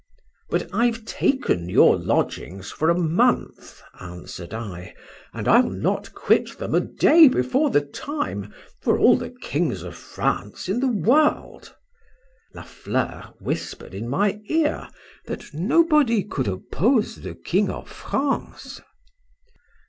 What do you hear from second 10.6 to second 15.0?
in the world. La Fleur whispered in my ear,